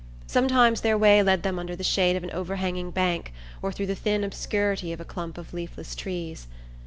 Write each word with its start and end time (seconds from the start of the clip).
Sometimes 0.25 0.81
their 0.81 0.97
way 0.97 1.21
led 1.21 1.43
them 1.43 1.59
under 1.59 1.75
the 1.75 1.83
shade 1.83 2.15
of 2.15 2.23
an 2.23 2.31
overhanging 2.31 2.89
bank 2.89 3.31
or 3.61 3.71
through 3.71 3.85
the 3.85 3.93
thin 3.93 4.23
obscurity 4.23 4.91
of 4.91 4.99
a 4.99 5.05
clump 5.05 5.37
of 5.37 5.53
leafless 5.53 5.93
trees. 5.93 6.47